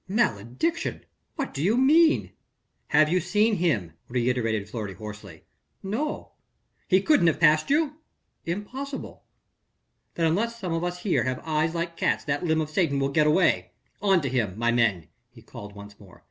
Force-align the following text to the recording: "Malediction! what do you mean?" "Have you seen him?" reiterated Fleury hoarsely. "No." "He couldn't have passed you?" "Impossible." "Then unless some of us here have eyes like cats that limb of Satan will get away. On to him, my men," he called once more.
"Malediction! 0.07 1.05
what 1.35 1.53
do 1.53 1.61
you 1.61 1.77
mean?" 1.77 2.31
"Have 2.87 3.07
you 3.07 3.19
seen 3.19 3.57
him?" 3.57 3.93
reiterated 4.09 4.67
Fleury 4.67 4.95
hoarsely. 4.95 5.43
"No." 5.83 6.31
"He 6.87 7.03
couldn't 7.03 7.27
have 7.27 7.39
passed 7.39 7.69
you?" 7.69 7.97
"Impossible." 8.43 9.21
"Then 10.15 10.25
unless 10.25 10.59
some 10.59 10.73
of 10.73 10.83
us 10.83 11.03
here 11.03 11.25
have 11.25 11.39
eyes 11.45 11.75
like 11.75 11.97
cats 11.97 12.23
that 12.23 12.43
limb 12.43 12.61
of 12.61 12.71
Satan 12.71 12.97
will 12.97 13.09
get 13.09 13.27
away. 13.27 13.73
On 14.01 14.21
to 14.21 14.27
him, 14.27 14.57
my 14.57 14.71
men," 14.71 15.05
he 15.29 15.43
called 15.43 15.75
once 15.75 15.99
more. 15.99 16.19